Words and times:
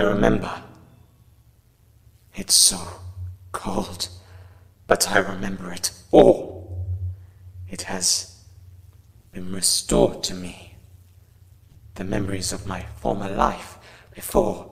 I 0.00 0.02
remember. 0.04 0.62
It's 2.34 2.54
so 2.54 2.80
cold, 3.52 4.08
but 4.86 5.10
I 5.10 5.18
remember 5.18 5.70
it 5.74 5.92
all. 6.10 6.86
It 7.68 7.82
has 7.82 8.42
been 9.30 9.52
restored 9.52 10.22
to 10.22 10.34
me. 10.34 10.76
The 11.96 12.04
memories 12.04 12.50
of 12.50 12.66
my 12.66 12.86
former 12.96 13.28
life 13.28 13.76
before 14.14 14.70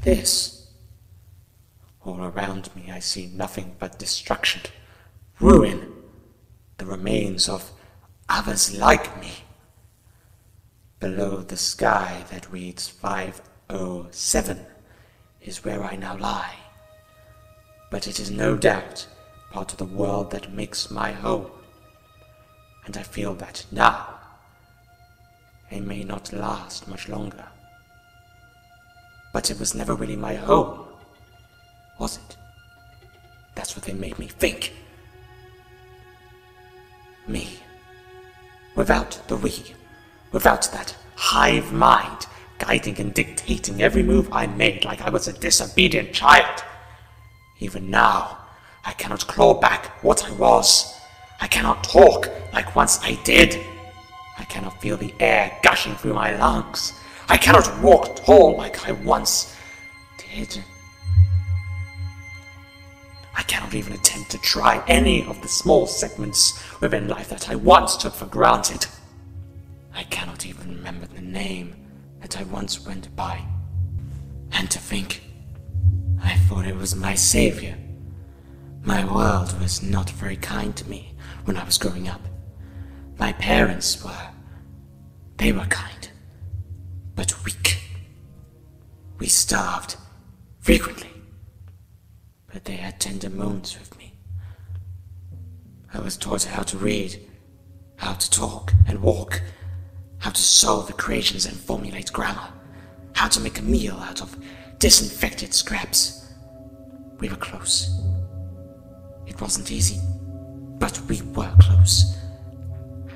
this. 0.00 0.68
All 2.02 2.22
around 2.24 2.74
me 2.74 2.90
I 2.90 3.00
see 3.00 3.26
nothing 3.26 3.76
but 3.78 3.98
destruction, 3.98 4.62
ruin, 5.38 5.92
the 6.78 6.86
remains 6.86 7.46
of 7.46 7.72
others 8.30 8.74
like 8.74 9.20
me. 9.20 9.32
Below 10.98 11.42
the 11.42 11.58
sky 11.58 12.24
that 12.30 12.50
reads 12.50 12.88
507 13.68 14.66
is 15.42 15.64
where 15.64 15.82
I 15.82 15.96
now 15.96 16.16
lie. 16.16 16.56
But 17.90 18.06
it 18.06 18.18
is 18.18 18.30
no 18.30 18.56
doubt 18.56 19.06
part 19.52 19.72
of 19.72 19.78
the 19.78 19.84
world 19.84 20.30
that 20.32 20.52
makes 20.52 20.90
my 20.90 21.12
home. 21.12 21.50
And 22.86 22.96
I 22.96 23.02
feel 23.02 23.34
that 23.34 23.64
now 23.70 24.18
it 25.70 25.80
may 25.80 26.04
not 26.04 26.32
last 26.32 26.88
much 26.88 27.08
longer. 27.08 27.46
But 29.32 29.50
it 29.50 29.58
was 29.58 29.74
never 29.74 29.94
really 29.94 30.16
my 30.16 30.34
home, 30.34 30.86
was 31.98 32.18
it? 32.18 32.36
That's 33.54 33.76
what 33.76 33.84
they 33.84 33.92
made 33.92 34.18
me 34.18 34.28
think. 34.28 34.72
Me. 37.26 37.58
Without 38.76 39.20
the 39.28 39.36
we. 39.36 39.74
Without 40.32 40.70
that 40.72 40.96
hive 41.16 41.72
mind 41.72 42.26
guiding 42.66 42.98
and 42.98 43.12
dictating 43.12 43.82
every 43.82 44.02
move 44.02 44.28
I 44.32 44.46
made 44.46 44.84
like 44.84 45.02
I 45.02 45.10
was 45.10 45.28
a 45.28 45.32
disobedient 45.32 46.12
child. 46.14 46.64
Even 47.58 47.90
now, 47.90 48.38
I 48.84 48.92
cannot 48.92 49.26
claw 49.26 49.54
back 49.54 50.02
what 50.02 50.24
I 50.24 50.30
was. 50.32 50.98
I 51.40 51.46
cannot 51.46 51.84
talk 51.84 52.30
like 52.52 52.74
once 52.74 52.98
I 53.02 53.18
did. 53.24 53.60
I 54.38 54.44
cannot 54.44 54.80
feel 54.80 54.96
the 54.96 55.14
air 55.20 55.58
gushing 55.62 55.94
through 55.96 56.14
my 56.14 56.36
lungs. 56.36 56.98
I 57.28 57.36
cannot 57.36 57.82
walk 57.82 58.16
tall 58.16 58.56
like 58.56 58.88
I 58.88 58.92
once 58.92 59.54
did. 60.16 60.62
I 63.36 63.42
cannot 63.42 63.74
even 63.74 63.92
attempt 63.92 64.30
to 64.30 64.38
try 64.38 64.82
any 64.86 65.26
of 65.26 65.40
the 65.42 65.48
small 65.48 65.86
segments 65.86 66.62
within 66.80 67.08
life 67.08 67.28
that 67.28 67.50
I 67.50 67.56
once 67.56 67.96
took 67.96 68.14
for 68.14 68.26
granted. 68.26 68.86
I 69.92 70.04
cannot 70.04 70.46
even 70.46 70.76
remember 70.76 71.06
the 71.06 71.20
name 71.20 71.83
that 72.24 72.40
I 72.40 72.44
once 72.44 72.86
went 72.86 73.14
by. 73.14 73.38
And 74.52 74.70
to 74.70 74.78
think, 74.78 75.22
I 76.22 76.34
thought 76.36 76.66
it 76.66 76.74
was 76.74 76.96
my 76.96 77.14
savior. 77.14 77.76
My 78.82 79.04
world 79.04 79.60
was 79.60 79.82
not 79.82 80.08
very 80.08 80.38
kind 80.38 80.74
to 80.74 80.88
me 80.88 81.14
when 81.44 81.58
I 81.58 81.64
was 81.64 81.76
growing 81.76 82.08
up. 82.08 82.22
My 83.18 83.34
parents 83.34 84.02
were. 84.02 84.28
They 85.36 85.52
were 85.52 85.66
kind, 85.66 86.08
but 87.14 87.44
weak. 87.44 87.82
We 89.18 89.26
starved, 89.26 89.96
frequently, 90.60 91.10
but 92.50 92.64
they 92.64 92.76
had 92.76 93.00
tender 93.00 93.28
moments 93.28 93.78
with 93.78 93.98
me. 93.98 94.14
I 95.92 95.98
was 96.00 96.16
taught 96.16 96.44
how 96.44 96.62
to 96.62 96.78
read, 96.78 97.20
how 97.96 98.14
to 98.14 98.30
talk 98.30 98.72
and 98.88 99.02
walk, 99.02 99.42
how 100.24 100.30
to 100.30 100.40
solve 100.40 100.88
equations 100.88 101.44
and 101.44 101.54
formulate 101.54 102.10
grammar, 102.10 102.48
how 103.12 103.28
to 103.28 103.40
make 103.40 103.58
a 103.58 103.62
meal 103.62 103.96
out 103.96 104.22
of 104.22 104.34
disinfected 104.78 105.52
scraps. 105.52 106.32
We 107.18 107.28
were 107.28 107.36
close. 107.36 108.00
It 109.26 109.38
wasn't 109.38 109.70
easy, 109.70 110.00
but 110.78 110.98
we 111.10 111.20
were 111.34 111.52
close. 111.60 112.16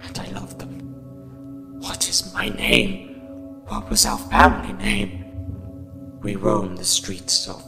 And 0.04 0.18
I 0.18 0.26
loved 0.32 0.58
them. 0.58 1.80
What 1.80 2.06
is 2.10 2.34
my 2.34 2.50
name? 2.50 3.22
What 3.68 3.88
was 3.88 4.04
our 4.04 4.18
family 4.18 4.74
name? 4.74 5.24
We 6.20 6.36
roamed 6.36 6.76
the 6.76 6.84
streets 6.84 7.48
of 7.48 7.64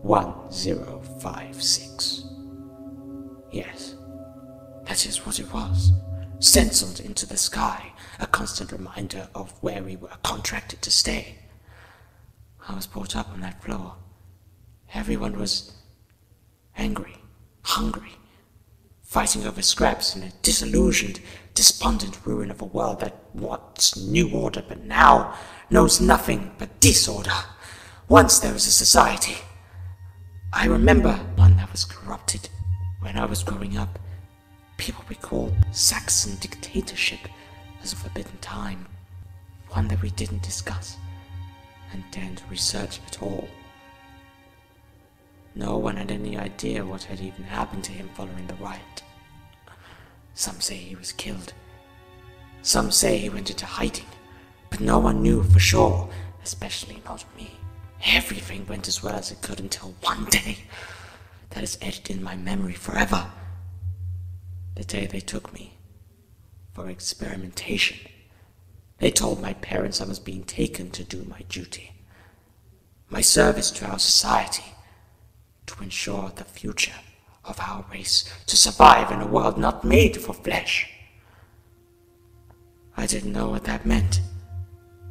1056. 0.00 2.24
Yes, 3.52 3.96
that 4.84 5.04
is 5.04 5.26
what 5.26 5.38
it 5.38 5.52
was. 5.52 5.92
Stenciled 6.40 7.00
into 7.00 7.26
the 7.26 7.36
sky, 7.36 7.92
a 8.20 8.26
constant 8.26 8.70
reminder 8.70 9.28
of 9.34 9.52
where 9.60 9.82
we 9.82 9.96
were 9.96 10.08
contracted 10.22 10.80
to 10.82 10.90
stay. 10.90 11.34
I 12.68 12.76
was 12.76 12.86
brought 12.86 13.16
up 13.16 13.30
on 13.30 13.40
that 13.40 13.60
floor. 13.62 13.96
Everyone 14.94 15.36
was 15.36 15.72
angry, 16.76 17.16
hungry, 17.62 18.12
fighting 19.02 19.46
over 19.46 19.62
scraps 19.62 20.14
in 20.14 20.22
a 20.22 20.30
disillusioned, 20.42 21.18
despondent 21.54 22.24
ruin 22.24 22.52
of 22.52 22.62
a 22.62 22.66
world 22.66 23.00
that 23.00 23.16
wants 23.34 23.96
new 23.96 24.30
order 24.30 24.62
but 24.66 24.84
now 24.84 25.34
knows 25.70 26.00
nothing 26.00 26.52
but 26.56 26.78
disorder. 26.78 27.32
Once 28.08 28.38
there 28.38 28.52
was 28.52 28.68
a 28.68 28.70
society. 28.70 29.38
I 30.52 30.66
remember 30.66 31.14
one 31.34 31.56
that 31.56 31.72
was 31.72 31.84
corrupted 31.84 32.48
when 33.00 33.18
I 33.18 33.24
was 33.24 33.42
growing 33.42 33.76
up. 33.76 33.98
People 34.78 35.04
recalled 35.08 35.54
Saxon 35.72 36.36
dictatorship 36.40 37.20
as 37.82 37.92
a 37.92 37.96
forbidden 37.96 38.38
time, 38.40 38.86
one 39.70 39.88
that 39.88 40.00
we 40.00 40.10
didn't 40.10 40.42
discuss 40.42 40.96
and 41.92 42.02
daren't 42.10 42.42
research 42.48 43.00
at 43.06 43.22
all. 43.22 43.48
No 45.54 45.76
one 45.76 45.96
had 45.96 46.10
any 46.10 46.38
idea 46.38 46.84
what 46.84 47.02
had 47.02 47.20
even 47.20 47.44
happened 47.44 47.84
to 47.84 47.92
him 47.92 48.08
following 48.14 48.46
the 48.46 48.54
riot. 48.54 49.02
Some 50.34 50.60
say 50.60 50.76
he 50.76 50.94
was 50.94 51.12
killed. 51.12 51.52
Some 52.62 52.90
say 52.90 53.18
he 53.18 53.28
went 53.28 53.50
into 53.50 53.66
hiding, 53.66 54.06
but 54.70 54.80
no 54.80 54.98
one 54.98 55.22
knew 55.22 55.42
for 55.42 55.58
sure, 55.58 56.08
especially 56.44 57.02
not 57.04 57.24
me. 57.36 57.50
Everything 58.06 58.64
went 58.66 58.86
as 58.86 59.02
well 59.02 59.16
as 59.16 59.32
it 59.32 59.42
could 59.42 59.58
until 59.58 59.94
one 60.02 60.24
day 60.26 60.58
that 61.50 61.64
is 61.64 61.78
etched 61.82 62.10
in 62.10 62.22
my 62.22 62.36
memory 62.36 62.74
forever. 62.74 63.28
The 64.78 64.84
day 64.84 65.06
they 65.06 65.18
took 65.18 65.52
me 65.52 65.72
for 66.72 66.88
experimentation. 66.88 67.98
They 68.98 69.10
told 69.10 69.42
my 69.42 69.54
parents 69.54 70.00
I 70.00 70.04
was 70.04 70.20
being 70.20 70.44
taken 70.44 70.92
to 70.92 71.02
do 71.02 71.24
my 71.28 71.40
duty, 71.48 71.90
my 73.10 73.20
service 73.20 73.72
to 73.72 73.86
our 73.86 73.98
society, 73.98 74.76
to 75.66 75.82
ensure 75.82 76.30
the 76.30 76.44
future 76.44 76.94
of 77.44 77.58
our 77.58 77.86
race, 77.90 78.32
to 78.46 78.56
survive 78.56 79.10
in 79.10 79.20
a 79.20 79.26
world 79.26 79.58
not 79.58 79.82
made 79.82 80.16
for 80.16 80.32
flesh. 80.32 80.88
I 82.96 83.06
didn't 83.06 83.32
know 83.32 83.48
what 83.50 83.64
that 83.64 83.84
meant, 83.84 84.20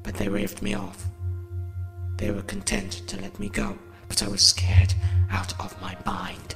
but 0.01 0.15
they 0.15 0.29
waved 0.29 0.61
me 0.61 0.75
off. 0.75 1.07
They 2.15 2.31
were 2.31 2.43
content 2.43 3.03
to 3.07 3.21
let 3.21 3.37
me 3.37 3.49
go, 3.49 3.77
but 4.07 4.23
I 4.23 4.29
was 4.29 4.41
scared 4.41 4.93
out 5.29 5.59
of 5.59 5.79
my 5.81 5.97
mind. 6.05 6.55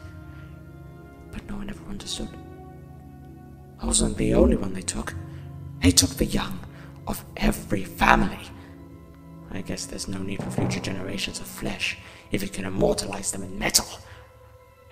But 1.33 1.45
no 1.49 1.57
one 1.57 1.69
ever 1.69 1.83
understood. 1.89 2.29
I 3.81 3.85
wasn't 3.85 4.17
the 4.17 4.33
only 4.35 4.55
one 4.55 4.73
they 4.73 4.81
took. 4.81 5.15
They 5.81 5.91
took 5.91 6.11
the 6.11 6.25
young 6.25 6.59
of 7.07 7.23
every 7.35 7.83
family. 7.83 8.39
I 9.51 9.61
guess 9.61 9.85
there's 9.85 10.07
no 10.07 10.19
need 10.19 10.41
for 10.43 10.51
future 10.51 10.79
generations 10.79 11.39
of 11.39 11.47
flesh 11.47 11.97
if 12.31 12.43
it 12.43 12.53
can 12.53 12.65
immortalize 12.65 13.31
them 13.31 13.43
in 13.43 13.57
metal. 13.57 13.87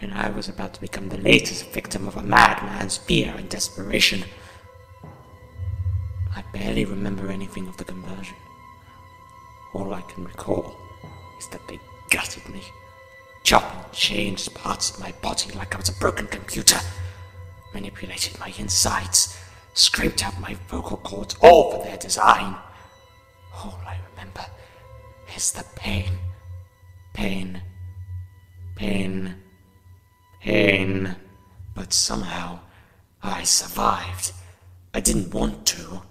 And 0.02 0.14
I 0.14 0.30
was 0.30 0.50
about 0.50 0.74
to 0.74 0.82
become 0.82 1.10
the 1.10 1.18
latest 1.18 1.72
victim 1.72 2.08
of 2.08 2.18
a 2.18 2.24
madman's 2.24 2.98
fear 2.98 3.34
and 3.38 3.48
desperation. 3.48 4.24
I 6.36 6.44
barely 6.54 6.86
remember 6.86 7.30
anything 7.30 7.68
of 7.68 7.78
the 7.78 7.84
conversion. 7.84 8.36
All 9.74 9.94
I 9.94 10.02
can 10.02 10.24
recall 10.24 10.76
is 11.38 11.48
that 11.50 11.68
they 11.68 11.80
gutted 12.10 12.48
me, 12.50 12.64
chopped 13.44 13.76
and 13.76 13.94
changed 13.94 14.54
parts 14.56 14.92
of 14.92 15.00
my 15.00 15.12
body 15.22 15.52
like 15.52 15.76
I 15.76 15.78
was 15.78 15.90
a 15.90 16.00
broken 16.00 16.28
computer, 16.28 16.80
manipulated 17.74 18.40
my 18.40 18.54
insides, 18.58 19.38
scraped 19.74 20.26
out 20.26 20.40
my 20.40 20.56
vocal 20.68 20.98
cords, 20.98 21.36
all 21.42 21.72
for 21.72 21.84
their 21.84 21.98
design. 21.98 22.56
All 23.54 23.80
I 23.86 23.98
remember 24.12 24.46
is 25.36 25.52
the 25.52 25.66
pain, 25.76 26.12
pain, 27.14 27.62
pain, 28.76 29.36
pain. 30.42 31.16
But 31.76 31.94
somehow 31.94 32.60
I 33.22 33.44
survived. 33.44 34.34
I 34.94 35.00
didn't 35.00 35.34
want 35.34 35.66
to, 35.68 36.02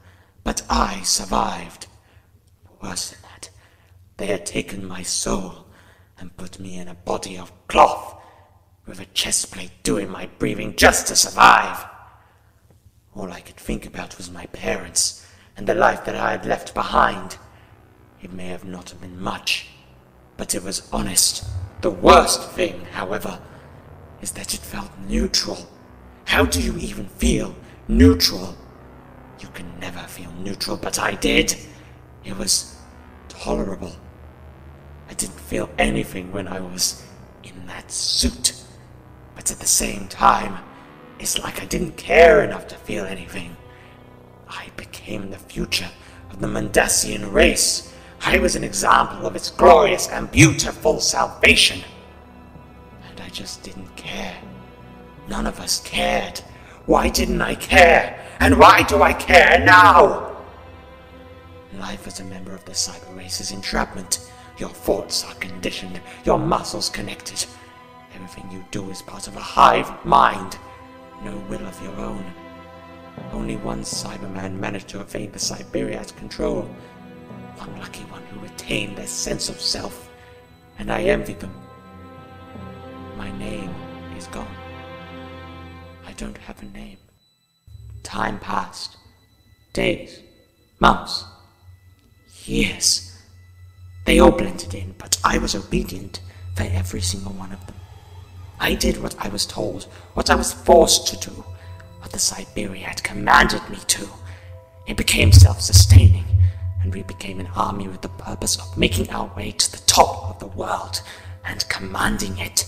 but 0.45 0.63
I 0.71 1.03
survived. 1.03 1.87
Worse 2.83 3.11
than 3.11 3.21
that, 3.23 3.51
they 4.17 4.27
had 4.27 4.47
taken 4.47 4.87
my 4.87 5.03
soul 5.03 5.67
and 6.19 6.37
put 6.37 6.59
me 6.61 6.79
in 6.79 6.89
a 6.89 6.95
body 6.95 7.37
of 7.37 7.53
cloth 7.69 8.18
with 8.89 9.01
a 9.01 9.07
chest 9.07 9.53
plate 9.53 9.71
doing 9.83 10.09
my 10.09 10.27
breathing 10.39 10.75
just 10.75 11.07
to 11.07 11.15
survive. 11.15 11.85
All 13.15 13.31
I 13.31 13.41
could 13.41 13.57
think 13.57 13.85
about 13.85 14.17
was 14.17 14.31
my 14.31 14.47
parents 14.47 15.27
and 15.57 15.67
the 15.67 15.75
life 15.75 16.05
that 16.07 16.17
I 16.17 16.31
had 16.31 16.47
left 16.47 16.73
behind. 16.73 17.37
It 18.23 18.33
may 18.33 18.47
have 18.47 18.65
not 18.65 18.95
been 19.01 19.21
much, 19.21 19.67
but 20.39 20.55
it 20.55 20.65
was 20.65 20.89
honest. 20.93 21.45
The 21.83 21.91
worst 21.91 22.51
thing, 22.53 22.87
however, 22.93 23.41
is 24.23 24.33
that 24.33 24.55
it 24.55 24.61
felt 24.61 24.91
neutral. 25.07 25.69
How 26.25 26.45
do 26.47 26.61
you 26.61 26.77
even 26.79 27.09
feel 27.09 27.55
neutral? 27.89 28.57
You 29.39 29.49
can 29.49 29.79
never 29.79 30.01
feel 30.01 30.33
neutral, 30.33 30.77
but 30.77 30.99
I 30.99 31.15
did. 31.15 31.55
It 32.25 32.37
was 32.37 32.77
tolerable. 33.29 33.95
I 35.09 35.15
didn't 35.15 35.41
feel 35.41 35.69
anything 35.79 36.33
when 36.33 36.49
I 36.49 36.61
was 36.61 37.05
in 37.45 37.67
that 37.67 37.91
suit. 37.91 38.58
But 39.39 39.53
at 39.53 39.61
the 39.61 39.69
same 39.69 40.09
time, 40.09 40.59
it's 41.21 41.39
like 41.39 41.63
I 41.63 41.65
didn't 41.65 41.97
care 41.97 42.43
enough 42.43 42.67
to 42.69 42.75
feel 42.75 43.05
anything. 43.05 43.57
I 44.49 44.67
became 44.77 45.31
the 45.31 45.39
future 45.39 45.89
of 46.29 46.41
the 46.41 46.49
Mondasian 46.49 47.33
race. 47.33 47.95
I 48.21 48.41
was 48.41 48.57
an 48.57 48.65
example 48.65 49.29
of 49.29 49.37
its 49.37 49.53
glorious 49.53 50.09
and 50.09 50.29
beautiful 50.33 50.99
salvation. 50.99 51.85
And 53.09 53.21
I 53.21 53.29
just 53.29 53.63
didn't 53.63 53.95
care. 53.95 54.37
None 55.29 55.47
of 55.47 55.61
us 55.61 55.83
cared. 55.83 56.41
Why 56.87 57.09
didn't 57.09 57.41
I 57.41 57.55
care? 57.55 58.19
And 58.41 58.59
why 58.59 58.83
do 58.83 59.03
I 59.03 59.13
care 59.13 59.65
now? 59.65 60.37
Life 61.79 62.09
as 62.09 62.19
a 62.19 62.25
member 62.25 62.53
of 62.53 62.65
the 62.65 62.73
cyber 62.73 63.17
race 63.17 63.41
is 63.41 63.53
entrapment. 63.53 64.33
Your 64.59 64.71
thoughts 64.71 65.25
are 65.25 65.35
conditioned, 65.35 66.01
your 66.25 66.41
muscles 66.41 66.91
connected. 66.91 67.47
Everything 68.21 68.51
you 68.51 68.65
do 68.73 68.91
is 68.91 69.01
part 69.01 69.29
of 69.29 69.37
a 69.37 69.41
hive 69.41 70.05
mind, 70.05 70.59
no 71.23 71.37
will 71.49 71.65
of 71.65 71.81
your 71.81 71.95
own. 72.01 72.25
Only 73.33 73.57
one 73.57 73.83
Cyberman 73.83 74.59
managed 74.59 74.89
to 74.89 75.01
evade 75.01 75.33
the 75.33 75.39
Cyberiad 75.39 76.17
control. 76.17 76.63
One 77.59 77.79
lucky 77.79 78.03
one 78.07 78.25
who 78.25 78.41
retained 78.41 78.99
their 78.99 79.07
sense 79.07 79.49
of 79.49 79.61
self, 79.61 80.11
and 80.81 80.91
I 80.91 81.03
envy 81.03 81.35
them. 81.35 81.55
My 83.17 83.31
name 83.39 83.73
is 84.17 84.27
gone. 84.27 84.57
I 86.05 86.13
don't 86.15 86.39
have 86.39 86.61
a 86.61 86.67
name. 86.67 86.99
Time 88.03 88.41
passed. 88.41 88.97
Days, 89.73 90.23
months, 90.81 91.25
years. 92.47 93.17
They 94.07 94.19
all 94.19 94.33
blended 94.33 94.75
in, 94.75 94.97
but 94.99 95.21
I 95.23 95.39
was 95.39 95.55
obedient 95.55 96.21
for 96.57 96.65
every 96.65 97.01
single 97.01 97.33
one 97.33 97.53
of 97.53 97.65
them. 97.67 97.78
I 98.61 98.75
did 98.75 99.03
what 99.03 99.15
I 99.19 99.29
was 99.29 99.47
told, 99.47 99.85
what 100.15 100.31
I 100.31 100.35
was 100.35 100.53
forced 100.53 101.07
to 101.09 101.31
do, 101.31 101.45
what 102.01 102.11
the 102.11 102.19
Cyberiad 102.19 102.83
had 102.83 103.05
commanded 103.05 103.69
me 103.71 103.79
to. 103.87 104.09
It 104.87 104.97
became 104.97 105.33
self-sustaining, 105.33 106.25
and 106.83 106.93
we 106.93 107.03
became 107.03 107.39
an 107.41 107.49
army 107.55 107.87
with 107.87 108.03
the 108.03 108.09
purpose 108.09 108.57
of 108.59 108.77
making 108.77 109.11
our 109.11 109.33
way 109.37 109.53
to 109.53 109.73
the 109.73 109.85
top 109.87 110.31
of 110.31 110.39
the 110.41 110.57
world 110.57 111.03
and 111.45 111.69
commanding 111.69 112.39
it. 112.39 112.67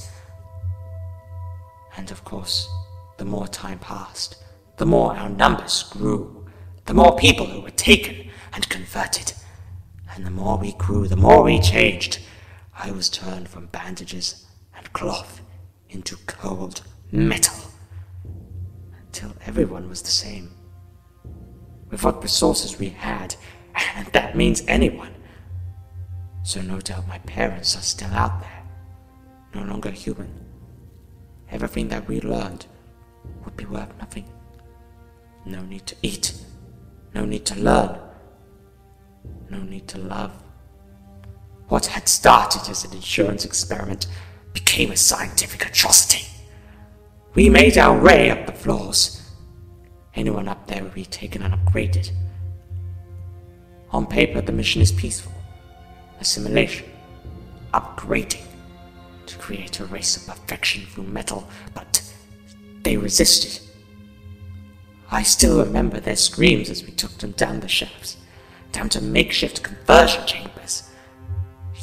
And 1.97 2.11
of 2.11 2.25
course, 2.25 2.69
the 3.17 3.25
more 3.25 3.49
time 3.49 3.81
passed, 3.81 4.37
the 4.77 4.87
more 4.87 5.17
our 5.17 5.29
numbers 5.29 5.83
grew, 5.91 6.47
the 6.87 6.95
more 6.95 7.17
people 7.17 7.47
who 7.47 7.61
were 7.61 7.71
taken 7.71 8.31
and 8.53 8.69
converted. 8.69 9.33
And 10.15 10.25
the 10.25 10.31
more 10.31 10.57
we 10.57 10.73
grew, 10.73 11.09
the 11.09 11.17
more 11.17 11.43
we 11.43 11.61
changed. 11.61 12.21
I 12.77 12.91
was 12.91 13.09
turned 13.09 13.49
from 13.49 13.67
bandages 13.67 14.47
and 14.77 14.93
cloth 14.93 15.41
into 15.91 16.17
cold 16.27 16.83
metal 17.11 17.57
until 19.07 19.35
everyone 19.45 19.89
was 19.89 20.03
the 20.03 20.11
same. 20.11 20.55
With 21.91 22.05
what 22.05 22.23
resources 22.23 22.79
we 22.79 22.91
had, 22.91 23.35
and 23.97 24.07
that 24.09 24.37
means 24.37 24.63
anyone. 24.69 25.15
So 26.43 26.63
no 26.63 26.81
doubt 26.81 27.09
my 27.09 27.19
parents 27.19 27.77
are 27.77 27.83
still 27.83 28.13
out 28.13 28.41
there, 28.41 28.63
no 29.55 29.63
longer 29.69 29.91
human. 29.91 30.33
Everything 31.51 31.89
that 31.89 32.07
we 32.07 32.21
learned 32.21 32.67
would 33.45 33.57
be 33.57 33.65
worth 33.67 33.93
nothing. 33.99 34.31
No 35.45 35.63
need 35.63 35.87
to 35.87 35.97
eat, 36.03 36.35
no 37.15 37.25
need 37.25 37.45
to 37.47 37.59
learn, 37.59 37.99
no 39.49 39.59
need 39.63 39.89
to 39.89 39.99
love. 39.99 40.33
What 41.69 41.87
had 41.87 42.09
started 42.09 42.69
as 42.71 42.85
an 42.85 42.93
insurance 42.93 43.45
experiment 43.45 44.07
became 44.52 44.91
a 44.91 44.97
scientific 44.97 45.67
atrocity. 45.67 46.26
We 47.35 47.49
made 47.49 47.79
our 47.79 48.00
way 48.00 48.31
up 48.31 48.47
the 48.47 48.52
floors. 48.52 49.31
Anyone 50.14 50.49
up 50.49 50.67
there 50.67 50.82
would 50.82 50.94
be 50.94 51.05
taken 51.05 51.43
and 51.43 51.55
upgraded. 51.55 52.11
On 53.93 54.06
paper, 54.06 54.41
the 54.41 54.52
mission 54.52 54.82
is 54.82 54.93
peaceful. 54.93 55.32
Assimilation. 56.20 56.87
Upgrading. 57.73 58.44
To 59.26 59.38
create 59.38 59.81
a 59.81 59.87
race 59.87 60.17
of 60.17 60.26
perfection 60.26 60.87
through 60.87 61.05
metal, 61.05 61.49
but 61.75 62.02
they 62.82 62.97
resisted. 62.97 63.61
I 65.11 65.23
still 65.23 65.64
remember 65.64 65.99
their 66.00 66.17
screams 66.17 66.70
as 66.70 66.85
we 66.85 66.93
took 66.93 67.17
them 67.19 67.32
down 67.32 67.61
the 67.61 67.69
shafts, 67.69 68.17
down 68.73 68.88
to 68.91 69.00
makeshift 69.00 69.62
conversion 69.62 70.25
chambers. 70.26 70.88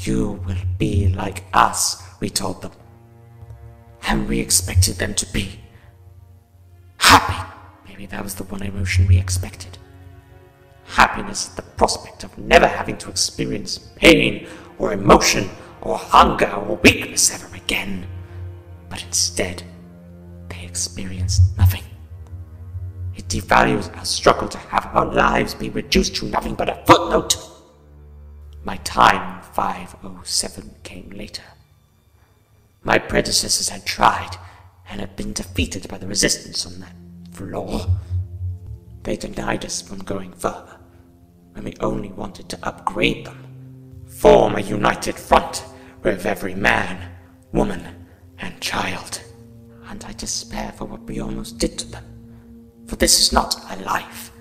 You 0.03 0.41
will 0.45 0.55
be 0.77 1.09
like 1.09 1.43
us, 1.53 2.01
we 2.19 2.29
told 2.29 2.61
them. 2.61 2.71
And 4.07 4.27
we 4.27 4.39
expected 4.39 4.95
them 4.95 5.13
to 5.15 5.25
be 5.33 5.59
happy. 6.97 7.51
Maybe 7.87 8.05
that 8.07 8.23
was 8.23 8.35
the 8.35 8.43
one 8.45 8.63
emotion 8.63 9.07
we 9.07 9.17
expected. 9.17 9.77
Happiness 10.85 11.49
at 11.49 11.55
the 11.55 11.61
prospect 11.61 12.23
of 12.23 12.37
never 12.37 12.67
having 12.67 12.97
to 12.99 13.09
experience 13.09 13.77
pain 13.95 14.47
or 14.77 14.93
emotion 14.93 15.49
or 15.81 15.97
hunger 15.97 16.51
or 16.51 16.75
weakness 16.77 17.33
ever 17.33 17.55
again. 17.55 18.07
But 18.89 19.03
instead, 19.03 19.63
they 20.49 20.63
experienced 20.63 21.41
nothing. 21.57 21.83
It 23.15 23.27
devalues 23.27 23.95
our 23.97 24.05
struggle 24.05 24.47
to 24.47 24.57
have 24.57 24.85
our 24.93 25.05
lives 25.05 25.53
be 25.53 25.69
reduced 25.69 26.15
to 26.17 26.25
nothing 26.25 26.55
but 26.55 26.69
a 26.69 26.83
footnote. 26.85 27.35
My 28.63 28.77
time 28.77 29.41
507 29.53 30.75
came 30.83 31.09
later. 31.09 31.43
My 32.87 32.97
predecessors 32.97 33.67
had 33.67 33.85
tried 33.85 34.37
and 34.89 35.01
had 35.01 35.17
been 35.17 35.33
defeated 35.33 35.89
by 35.89 35.97
the 35.97 36.07
resistance 36.07 36.65
on 36.65 36.79
that 36.79 36.95
floor. 37.33 37.85
They 39.03 39.17
denied 39.17 39.65
us 39.65 39.81
from 39.81 39.99
going 39.99 40.31
further 40.31 40.79
when 41.51 41.65
we 41.65 41.73
only 41.81 42.13
wanted 42.13 42.47
to 42.47 42.59
upgrade 42.65 43.25
them. 43.25 43.45
Form 44.07 44.55
a 44.55 44.61
united 44.61 45.15
front 45.15 45.65
with 46.01 46.25
every 46.25 46.55
man, 46.55 47.11
woman, 47.51 48.07
and 48.39 48.61
child. 48.61 49.21
And 49.89 50.01
I 50.05 50.13
despair 50.13 50.71
for 50.77 50.85
what 50.85 51.03
we 51.03 51.19
almost 51.19 51.57
did 51.57 51.77
to 51.79 51.91
them. 51.91 52.05
For 52.87 52.95
this 52.95 53.19
is 53.19 53.33
not 53.33 53.69
a 53.69 53.83
life. 53.83 54.31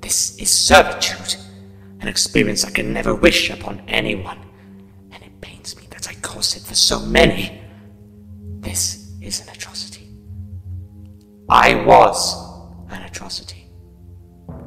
This 0.00 0.36
is 0.40 0.50
servitude, 0.50 1.36
an 2.00 2.08
experience 2.08 2.64
I 2.64 2.70
can 2.70 2.92
never 2.92 3.14
wish 3.14 3.50
upon 3.50 3.84
anyone. 3.86 4.40
And 5.12 5.22
it 5.22 5.40
pains 5.40 5.76
me 5.76 5.84
that 5.90 6.08
I 6.08 6.14
caused 6.14 6.56
it 6.56 6.64
for 6.64 6.74
so 6.74 6.98
many. 6.98 7.60
Is 9.24 9.40
an 9.40 9.48
atrocity. 9.48 10.06
I 11.48 11.74
was 11.86 12.36
an 12.90 13.00
atrocity. 13.02 13.70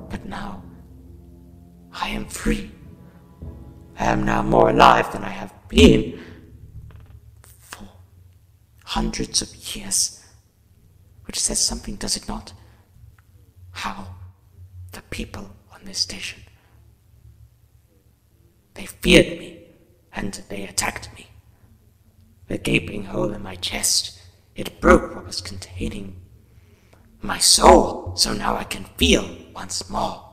But 0.10 0.26
now, 0.26 0.64
I 1.92 2.10
am 2.10 2.26
free. 2.26 2.72
I 4.00 4.06
am 4.06 4.24
now 4.24 4.42
more 4.42 4.72
alive 4.72 5.14
than 5.14 5.24
I 5.24 5.30
have 5.30 5.54
been 5.70 6.20
for 7.44 7.88
hundreds 8.84 9.44
of 9.44 9.56
years. 9.76 10.26
Which 11.26 11.40
says 11.40 11.60
something, 11.60 11.96
does 11.96 12.18
it 12.18 12.28
not? 12.28 12.54
How 13.74 14.08
the 14.94 15.04
people 15.12 15.52
on 15.72 15.82
this 15.86 16.00
station. 16.00 16.42
They 18.74 18.88
feared 18.88 19.38
me 19.38 19.66
and 20.12 20.42
they 20.50 20.64
attacked 20.64 21.14
me 21.16 21.28
the 22.48 22.58
gaping 22.58 23.06
hole 23.06 23.32
in 23.34 23.44
my 23.44 23.54
chest. 23.54 24.17
It 24.58 24.82
broke 24.82 25.16
what 25.16 25.28
was 25.28 25.40
containing 25.40 26.20
my 27.22 27.38
soul, 27.38 28.16
so 28.16 28.34
now 28.34 28.58
I 28.58 28.64
can 28.64 28.86
feel 28.98 29.30
once 29.54 29.88
more. 29.88 30.24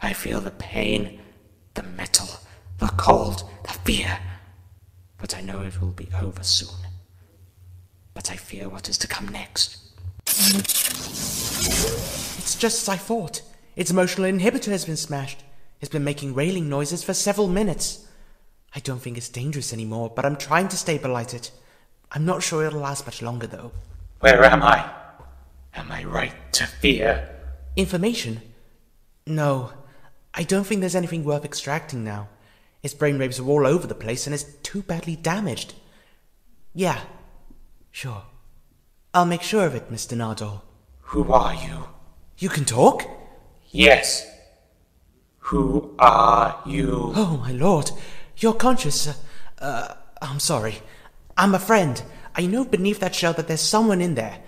I 0.00 0.14
feel 0.14 0.40
the 0.40 0.50
pain, 0.50 1.20
the 1.74 1.82
metal, 1.82 2.28
the 2.78 2.88
cold, 2.96 3.44
the 3.64 3.72
fear, 3.72 4.18
but 5.18 5.36
I 5.36 5.42
know 5.42 5.60
it 5.60 5.82
will 5.82 5.92
be 5.92 6.08
over 6.18 6.42
soon. 6.42 6.74
But 8.14 8.30
I 8.30 8.36
fear 8.36 8.70
what 8.70 8.88
is 8.88 8.96
to 8.98 9.06
come 9.06 9.28
next. 9.28 9.76
It's 10.26 10.78
just 12.56 12.82
as 12.82 12.88
I 12.88 12.96
thought. 12.96 13.42
Its 13.76 13.90
emotional 13.90 14.30
inhibitor 14.30 14.70
has 14.70 14.86
been 14.86 14.96
smashed. 14.96 15.44
It's 15.82 15.90
been 15.92 16.04
making 16.04 16.34
railing 16.34 16.70
noises 16.70 17.04
for 17.04 17.12
several 17.12 17.48
minutes. 17.48 18.06
I 18.74 18.80
don't 18.80 19.02
think 19.02 19.18
it's 19.18 19.28
dangerous 19.28 19.74
anymore, 19.74 20.10
but 20.14 20.24
I'm 20.24 20.36
trying 20.36 20.68
to 20.68 20.76
stabilize 20.78 21.34
it. 21.34 21.50
I'm 22.12 22.24
not 22.24 22.42
sure 22.42 22.64
it'll 22.64 22.80
last 22.80 23.06
much 23.06 23.22
longer, 23.22 23.46
though. 23.46 23.72
Where 24.20 24.44
am 24.44 24.62
I? 24.62 24.90
Am 25.74 25.90
I 25.90 26.04
right 26.04 26.52
to 26.52 26.66
fear? 26.66 27.28
Information? 27.76 28.42
No. 29.26 29.72
I 30.34 30.42
don't 30.42 30.64
think 30.64 30.80
there's 30.80 30.94
anything 30.94 31.24
worth 31.24 31.44
extracting 31.44 32.04
now. 32.04 32.28
His 32.82 32.94
brainwaves 32.94 33.38
are 33.40 33.48
all 33.48 33.66
over 33.66 33.86
the 33.86 33.94
place 33.94 34.26
and 34.26 34.34
is 34.34 34.44
too 34.62 34.82
badly 34.82 35.16
damaged. 35.16 35.74
Yeah, 36.74 37.00
sure. 37.90 38.22
I'll 39.12 39.26
make 39.26 39.42
sure 39.42 39.66
of 39.66 39.74
it, 39.74 39.90
Mr. 39.90 40.16
Nardole. 40.16 40.62
Who 41.00 41.32
are 41.32 41.54
you? 41.54 41.84
You 42.38 42.48
can 42.48 42.64
talk? 42.64 43.02
Yes. 43.70 44.26
Who 45.38 45.94
are 45.98 46.60
you? 46.64 47.12
Oh, 47.16 47.38
my 47.38 47.52
lord. 47.52 47.90
You're 48.36 48.54
conscious. 48.54 49.08
Uh, 49.08 49.14
uh, 49.60 49.94
I'm 50.22 50.40
sorry. 50.40 50.76
I'm 51.40 51.54
a 51.54 51.58
friend. 51.58 52.02
I 52.36 52.44
know 52.44 52.66
beneath 52.66 53.00
that 53.00 53.14
shell 53.14 53.32
that 53.32 53.48
there's 53.48 53.62
someone 53.62 54.02
in 54.02 54.14
there. 54.14 54.40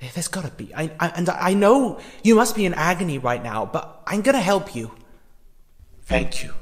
There's 0.00 0.26
gotta 0.26 0.50
be. 0.50 0.74
I, 0.74 0.90
I, 0.98 1.08
and 1.10 1.28
I 1.28 1.54
know 1.54 2.00
you 2.24 2.34
must 2.34 2.56
be 2.56 2.66
in 2.66 2.74
agony 2.74 3.18
right 3.18 3.42
now, 3.42 3.66
but 3.66 4.02
I'm 4.04 4.20
gonna 4.20 4.40
help 4.40 4.74
you. 4.74 4.90
Thank 6.02 6.42
you. 6.42 6.52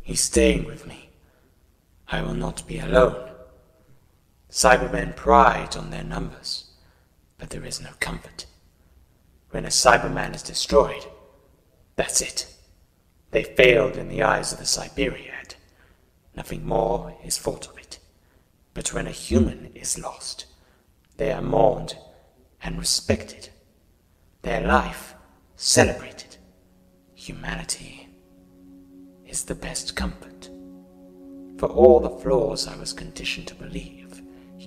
He's 0.00 0.20
staying 0.20 0.64
with 0.64 0.86
me. 0.86 1.10
I 2.06 2.22
will 2.22 2.34
not 2.34 2.66
be 2.68 2.78
alone. 2.78 3.30
Cybermen 4.48 5.16
pride 5.16 5.76
on 5.76 5.90
their 5.90 6.04
numbers, 6.04 6.70
but 7.36 7.50
there 7.50 7.64
is 7.64 7.80
no 7.80 7.90
comfort. 7.98 8.46
When 9.50 9.64
a 9.64 9.68
Cyberman 9.68 10.36
is 10.36 10.42
destroyed, 10.44 11.04
that's 11.96 12.20
it. 12.20 12.46
They 13.32 13.42
failed 13.42 13.96
in 13.96 14.08
the 14.08 14.22
eyes 14.22 14.52
of 14.52 14.58
the 14.58 14.64
Cyberiad. 14.64 15.56
Nothing 16.36 16.64
more 16.64 17.16
is 17.24 17.36
thought 17.36 17.66
of 17.68 17.76
it. 17.76 17.89
But 18.80 18.94
when 18.94 19.06
a 19.06 19.10
human 19.10 19.72
is 19.74 19.98
lost, 19.98 20.46
they 21.18 21.30
are 21.32 21.42
mourned 21.42 21.98
and 22.62 22.78
respected. 22.78 23.50
Their 24.40 24.62
life 24.62 25.14
celebrated. 25.54 26.38
Humanity 27.14 28.08
is 29.26 29.44
the 29.44 29.54
best 29.54 29.96
comfort. 29.96 30.48
For 31.58 31.66
all 31.66 32.00
the 32.00 32.22
flaws 32.22 32.66
I 32.66 32.74
was 32.76 32.94
conditioned 32.94 33.48
to 33.48 33.54
believe, 33.54 34.22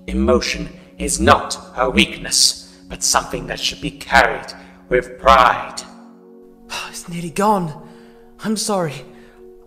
emotion 0.06 0.70
is 1.00 1.20
not 1.20 1.58
a 1.76 1.90
weakness, 1.90 2.84
but 2.88 3.02
something 3.02 3.48
that 3.48 3.60
should 3.60 3.82
be 3.82 3.90
carried 3.90 4.54
with 4.90 5.20
pride. 5.20 5.82
Ah, 6.70 6.90
it's 6.92 7.10
nearly 7.10 7.32
gone. 7.32 7.90
I'm 8.44 8.58
sorry. 8.58 9.06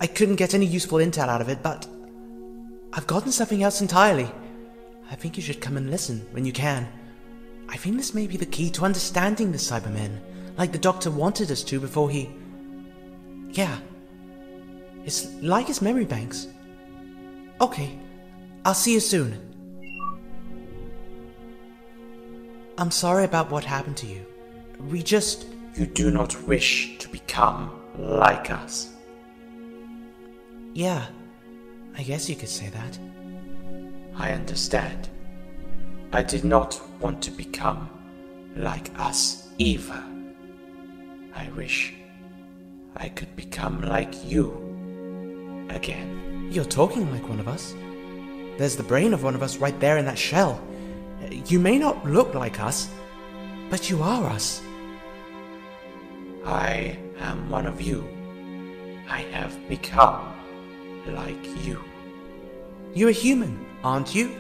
I 0.00 0.06
couldn't 0.06 0.36
get 0.36 0.54
any 0.54 0.66
useful 0.66 0.98
intel 0.98 1.26
out 1.26 1.40
of 1.40 1.48
it, 1.48 1.64
but 1.64 1.88
I've 2.96 3.06
gotten 3.06 3.30
something 3.30 3.62
else 3.62 3.82
entirely. 3.82 4.30
I 5.10 5.14
think 5.16 5.36
you 5.36 5.42
should 5.42 5.60
come 5.60 5.76
and 5.76 5.90
listen 5.90 6.26
when 6.30 6.46
you 6.46 6.52
can. 6.52 6.88
I 7.68 7.76
think 7.76 7.98
this 7.98 8.14
may 8.14 8.26
be 8.26 8.38
the 8.38 8.46
key 8.46 8.70
to 8.70 8.86
understanding 8.86 9.52
the 9.52 9.58
Cybermen, 9.58 10.18
like 10.56 10.72
the 10.72 10.78
Doctor 10.78 11.10
wanted 11.10 11.50
us 11.50 11.62
to 11.64 11.78
before 11.78 12.08
he. 12.08 12.30
Yeah. 13.50 13.78
It's 15.04 15.30
like 15.42 15.66
his 15.66 15.82
memory 15.82 16.06
banks. 16.06 16.48
Okay, 17.60 17.98
I'll 18.64 18.74
see 18.74 18.94
you 18.94 19.00
soon. 19.00 19.42
I'm 22.78 22.90
sorry 22.90 23.24
about 23.24 23.50
what 23.50 23.64
happened 23.64 23.98
to 23.98 24.06
you. 24.06 24.24
We 24.88 25.02
just. 25.02 25.46
You 25.74 25.86
do 25.86 26.10
not 26.10 26.42
wish 26.44 26.96
to 26.98 27.08
become 27.10 27.70
like 27.98 28.50
us. 28.50 28.94
Yeah, 30.72 31.06
I 31.98 32.02
guess 32.02 32.28
you 32.28 32.36
could 32.36 32.48
say 32.48 32.68
that. 32.68 32.98
I 34.16 34.32
understand. 34.32 35.08
I 36.12 36.22
did 36.22 36.44
not 36.44 36.80
want 37.00 37.22
to 37.22 37.30
become 37.30 37.88
like 38.54 38.90
us 38.98 39.48
either. 39.58 40.02
I 41.34 41.48
wish 41.56 41.94
I 42.96 43.08
could 43.08 43.34
become 43.34 43.82
like 43.82 44.12
you 44.24 44.52
again. 45.70 46.48
You're 46.50 46.64
talking 46.64 47.10
like 47.10 47.28
one 47.28 47.40
of 47.40 47.48
us. 47.48 47.74
There's 48.58 48.76
the 48.76 48.82
brain 48.82 49.12
of 49.12 49.22
one 49.22 49.34
of 49.34 49.42
us 49.42 49.56
right 49.56 49.78
there 49.80 49.98
in 49.98 50.04
that 50.06 50.18
shell. 50.18 50.60
You 51.46 51.58
may 51.58 51.78
not 51.78 52.04
look 52.06 52.34
like 52.34 52.60
us, 52.60 52.88
but 53.70 53.90
you 53.90 54.02
are 54.02 54.24
us. 54.24 54.62
I 56.44 56.98
am 57.18 57.50
one 57.50 57.66
of 57.66 57.80
you. 57.80 58.06
I 59.08 59.22
have 59.32 59.56
become 59.68 60.35
like 61.08 61.64
you. 61.64 61.82
You're 62.94 63.10
a 63.10 63.12
human, 63.12 63.64
aren't 63.84 64.14
you? 64.14 64.34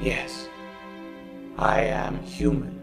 Yes, 0.00 0.48
I 1.58 1.82
am 1.82 2.18
human, 2.22 2.82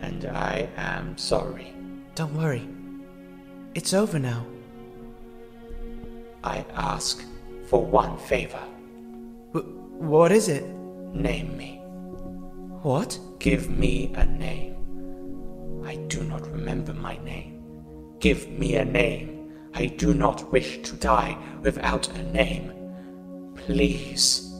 and 0.00 0.24
I 0.26 0.68
am 0.76 1.18
sorry. 1.18 1.74
Don't 2.14 2.34
worry. 2.34 2.66
It's 3.74 3.92
over 3.92 4.18
now. 4.18 4.46
I 6.44 6.64
ask 6.74 7.24
for 7.66 7.84
one 7.84 8.16
favor. 8.18 8.62
W- 9.52 9.72
what 9.98 10.30
is 10.30 10.48
it? 10.48 10.64
Name 11.12 11.56
me. 11.56 11.80
What? 12.82 13.18
Give 13.38 13.68
me 13.70 14.12
a 14.14 14.24
name. 14.24 15.82
I 15.84 15.96
do 16.06 16.22
not 16.22 16.46
remember 16.50 16.94
my 16.94 17.18
name. 17.24 17.62
Give 18.20 18.48
me 18.48 18.76
a 18.76 18.84
name. 18.84 19.33
I 19.74 19.86
do 19.86 20.14
not 20.14 20.52
wish 20.52 20.82
to 20.82 20.94
die 20.96 21.36
without 21.62 22.08
a 22.16 22.22
name. 22.32 22.72
Please. 23.56 24.54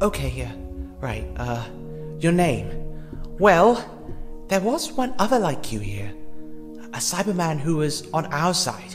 Okay, 0.00 0.30
yeah. 0.30 0.52
Right, 1.00 1.26
uh, 1.36 1.64
your 2.18 2.32
name. 2.32 2.70
Well, 3.38 3.84
there 4.48 4.60
was 4.60 4.92
one 4.92 5.14
other 5.18 5.38
like 5.38 5.72
you 5.72 5.80
here. 5.80 6.12
A 6.94 6.98
Cyberman 6.98 7.58
who 7.58 7.76
was 7.76 8.08
on 8.12 8.26
our 8.26 8.54
side. 8.54 8.94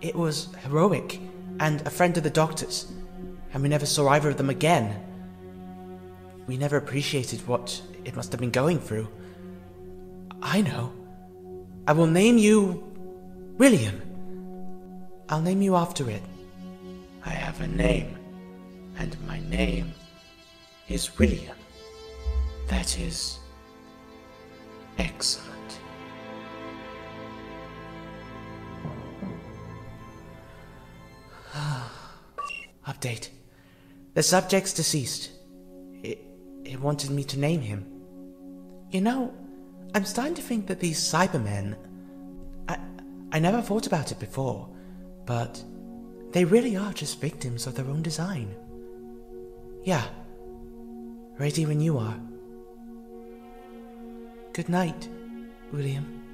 It 0.00 0.14
was 0.14 0.48
heroic 0.62 1.20
and 1.60 1.86
a 1.86 1.90
friend 1.90 2.16
of 2.16 2.22
the 2.22 2.30
Doctor's, 2.30 2.90
and 3.52 3.62
we 3.62 3.68
never 3.68 3.86
saw 3.86 4.08
either 4.08 4.30
of 4.30 4.36
them 4.36 4.50
again. 4.50 5.02
We 6.46 6.56
never 6.56 6.76
appreciated 6.76 7.46
what 7.46 7.82
it 8.04 8.14
must 8.14 8.32
have 8.32 8.40
been 8.40 8.50
going 8.50 8.78
through. 8.78 9.08
I 10.40 10.62
know. 10.62 10.92
I 11.86 11.92
will 11.92 12.06
name 12.06 12.38
you 12.38 12.85
William. 13.58 14.02
I'll 15.30 15.40
name 15.40 15.62
you 15.62 15.76
after 15.76 16.10
it. 16.10 16.22
I 17.24 17.30
have 17.30 17.60
a 17.62 17.66
name, 17.66 18.16
and 18.98 19.16
my 19.26 19.40
name 19.48 19.94
is 20.88 21.18
William. 21.18 21.56
That 22.68 22.98
is 22.98 23.38
excellent. 24.98 25.80
Update. 32.86 33.30
The 34.12 34.22
subject's 34.22 34.74
deceased. 34.74 35.30
It, 36.02 36.18
it 36.64 36.78
wanted 36.78 37.10
me 37.10 37.24
to 37.24 37.38
name 37.38 37.62
him. 37.62 37.86
You 38.90 39.00
know, 39.00 39.32
I'm 39.94 40.04
starting 40.04 40.34
to 40.34 40.42
think 40.42 40.66
that 40.66 40.80
these 40.80 41.00
Cybermen. 41.00 41.76
I, 43.36 43.38
never 43.38 43.60
thought 43.60 43.86
about 43.86 44.12
it 44.12 44.18
before, 44.18 44.66
but 45.26 45.62
they 46.32 46.46
really 46.46 46.74
are 46.74 46.94
just 46.94 47.20
victims 47.20 47.66
of 47.66 47.74
their 47.74 47.84
own 47.84 48.00
design. 48.00 48.54
Yeah. 49.84 50.06
Ready 51.38 51.66
when 51.66 51.78
you 51.78 51.98
are. 51.98 52.18
Good 54.54 54.70
night, 54.70 55.10
William. 55.70 56.25